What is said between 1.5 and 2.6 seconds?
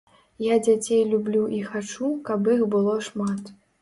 і хачу, каб